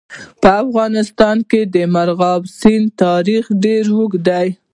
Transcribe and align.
په 0.41 0.49
افغانستان 0.63 1.37
کې 1.49 1.61
د 1.73 1.75
مورغاب 1.93 2.41
سیند 2.59 2.85
تاریخ 3.03 3.43
ډېر 3.63 3.83
اوږد 3.95 4.21
دی. 4.27 4.47